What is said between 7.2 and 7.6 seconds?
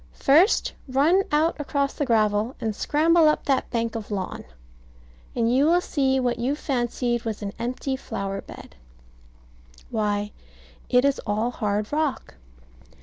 was an